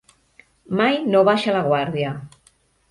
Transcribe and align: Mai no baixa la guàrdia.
Mai 0.79 0.97
no 1.11 1.23
baixa 1.31 1.57
la 1.59 1.63
guàrdia. 1.71 2.19